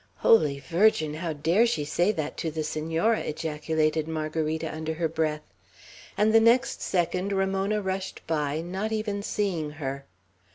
"Holy 0.25 0.57
Virgin! 0.59 1.13
how 1.13 1.31
dare 1.31 1.67
she 1.67 1.85
say 1.85 2.11
that 2.11 2.35
to 2.35 2.49
the 2.49 2.63
Senora?" 2.63 3.19
ejaculated 3.19 4.07
Margarita, 4.07 4.73
under 4.73 4.95
her 4.95 5.07
breath; 5.07 5.43
and 6.17 6.33
the 6.33 6.39
next 6.39 6.81
second 6.81 7.31
Ramona 7.31 7.83
rushed 7.83 8.25
by, 8.25 8.61
not 8.61 8.91
even 8.91 9.21
seeing 9.21 9.73
her. 9.73 10.05